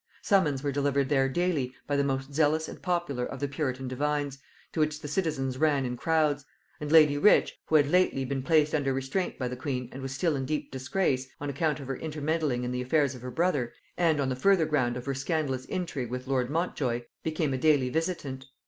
[0.23, 4.39] Sermons were delivered there daily by the most zealous and popular of the puritan divines,
[4.73, 6.43] to which the citizens ran in crowds;
[6.79, 10.11] and lady Rich, who had lately been placed under restraint by the queen and was
[10.11, 13.73] still in deep disgrace, on account of her intermeddling in the affairs of her brother,
[13.95, 17.89] and on the further ground of her scandalous intrigue with lord Montjoy, became a daily
[17.91, 18.45] visitant.